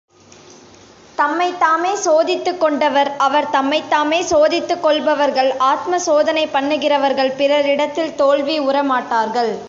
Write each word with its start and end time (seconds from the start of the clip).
தம்மைத்தாமே 1.19 1.91
சோதித்துக் 2.05 2.59
கொண்டவர் 2.59 3.09
அவர் 3.17 3.47
தம்மைத்தாமே 3.51 4.19
சோதித்துக் 4.21 4.83
கொள்பவர்கள், 4.83 5.49
ஆத்ம 5.57 5.99
சோதனை 5.99 6.45
பண்ணுகிறவர்கள், 6.47 7.31
பிறரிடத்தில் 7.37 8.15
தோல்வி 8.15 8.59
உறமாட்டார்கள். 8.59 9.53